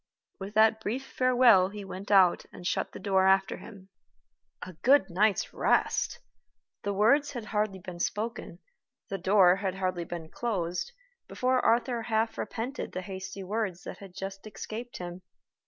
With 0.39 0.55
that 0.55 0.81
brief 0.81 1.05
farewell 1.05 1.69
he 1.69 1.85
went 1.85 2.09
out 2.09 2.45
and 2.51 2.65
shut 2.65 2.91
the 2.91 2.97
door 2.97 3.27
after 3.27 3.57
him. 3.57 3.89
A 4.63 4.73
good 4.81 5.11
night's 5.11 5.53
rest! 5.53 6.17
The 6.81 6.91
words 6.91 7.33
had 7.33 7.45
hardly 7.45 7.77
been 7.77 7.99
spoken, 7.99 8.57
the 9.09 9.19
door 9.19 9.57
had 9.57 9.75
hardly 9.75 10.05
been 10.05 10.29
closed, 10.31 10.91
before 11.27 11.63
Arthur 11.63 12.01
half 12.01 12.39
repented 12.39 12.93
the 12.93 13.03
hasty 13.03 13.43
words 13.43 13.83
that 13.83 13.99
had 13.99 14.15
just 14.15 14.47
escaped 14.47 14.97
him. 14.97 15.21